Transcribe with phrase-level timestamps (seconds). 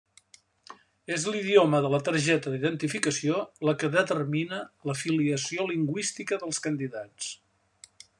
[1.15, 3.37] És l'idioma de la targeta d'identificació
[3.69, 7.29] la que determina la filiació lingüística dels candidats.